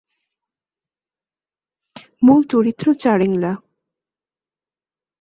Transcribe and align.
মূল 2.23 2.41
চরিত্র 2.51 2.85
চারেংলা। 2.93 3.51